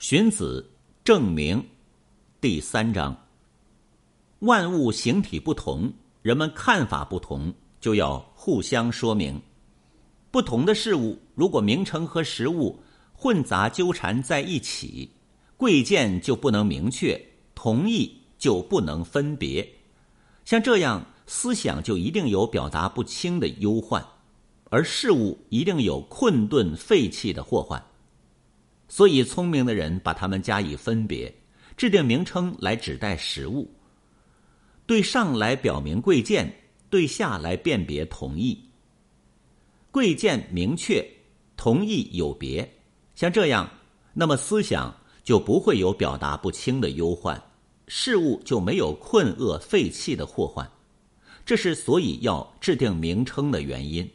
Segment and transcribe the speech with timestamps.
[0.00, 0.66] 荀子
[1.04, 1.62] 证明
[2.40, 3.14] 第三章：
[4.38, 5.92] 万物形体不同，
[6.22, 9.38] 人们看法不同，就要互相说明。
[10.30, 12.80] 不同的事物，如果名称和实物
[13.12, 15.10] 混杂纠缠在一起，
[15.58, 17.22] 贵贱就不能明确，
[17.54, 19.70] 同意就不能分别。
[20.46, 24.02] 像这样，思想就一定有表达不清的忧患，
[24.70, 27.84] 而事物一定有困顿废弃的祸患。
[28.92, 31.32] 所以，聪明的人把它们加以分别，
[31.76, 33.70] 制定名称来指代实物。
[34.84, 36.52] 对上来表明贵贱，
[36.90, 38.60] 对下来辨别同意。
[39.92, 41.08] 贵贱明确，
[41.56, 42.68] 同意有别。
[43.14, 43.70] 像这样，
[44.12, 47.40] 那么思想就不会有表达不清的忧患，
[47.86, 50.68] 事物就没有困厄废弃的祸患。
[51.46, 54.10] 这是所以要制定名称的原因。